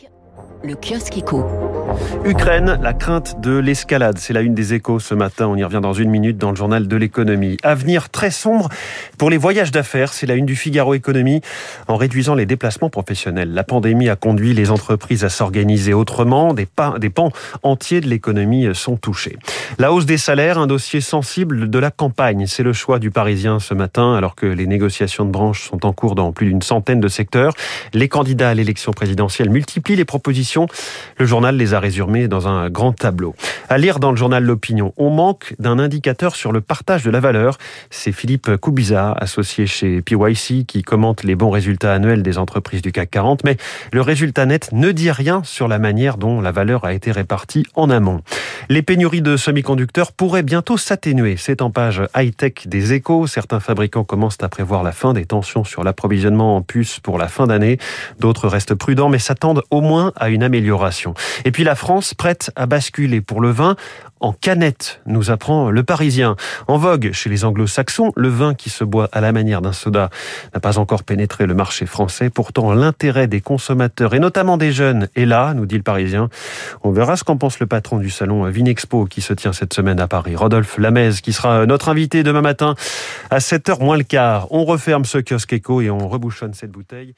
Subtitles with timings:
[0.00, 0.08] Yeah.
[0.64, 1.46] Le kiosque éco.
[2.24, 4.18] Ukraine, la crainte de l'escalade.
[4.18, 5.46] C'est la une des échos ce matin.
[5.46, 7.58] On y revient dans une minute dans le journal de l'économie.
[7.62, 8.68] Avenir très sombre
[9.18, 10.12] pour les voyages d'affaires.
[10.12, 11.42] C'est la une du Figaro Économie.
[11.86, 16.54] En réduisant les déplacements professionnels, la pandémie a conduit les entreprises à s'organiser autrement.
[16.54, 16.66] Des,
[16.98, 17.30] des pans
[17.62, 19.38] entiers de l'économie sont touchés.
[19.78, 22.46] La hausse des salaires, un dossier sensible de la campagne.
[22.48, 25.92] C'est le choix du Parisien ce matin, alors que les négociations de branche sont en
[25.92, 27.52] cours dans plus d'une centaine de secteurs.
[27.94, 30.47] Les candidats à l'élection présidentielle multiplient les propositions.
[30.56, 33.34] Le journal les a résumées dans un grand tableau.
[33.68, 37.20] À lire dans le journal L'Opinion, on manque d'un indicateur sur le partage de la
[37.20, 37.58] valeur.
[37.90, 42.92] C'est Philippe Koubiza, associé chez PYC, qui commente les bons résultats annuels des entreprises du
[42.92, 43.56] CAC 40, mais
[43.92, 47.66] le résultat net ne dit rien sur la manière dont la valeur a été répartie
[47.74, 48.22] en amont.
[48.68, 51.36] Les pénuries de semi-conducteurs pourraient bientôt s'atténuer.
[51.38, 53.26] C'est en page high-tech des échos.
[53.26, 57.28] Certains fabricants commencent à prévoir la fin des tensions sur l'approvisionnement en puces pour la
[57.28, 57.78] fin d'année.
[58.20, 61.14] D'autres restent prudents, mais s'attendent au moins à une amélioration.
[61.44, 63.76] Et puis la France prête à basculer pour le vin
[64.20, 66.36] en canette, nous apprend le Parisien.
[66.66, 70.10] En vogue chez les anglo-saxons, le vin qui se boit à la manière d'un soda
[70.52, 72.30] n'a pas encore pénétré le marché français.
[72.30, 76.28] Pourtant, l'intérêt des consommateurs, et notamment des jeunes, est là, nous dit le Parisien.
[76.82, 80.00] On verra ce qu'en pense le patron du salon Vinexpo qui se tient cette semaine
[80.00, 82.74] à Paris, Rodolphe Lamez, qui sera notre invité demain matin
[83.30, 84.48] à 7h moins le quart.
[84.50, 87.14] On referme ce kiosque éco et on rebouchonne cette bouteille.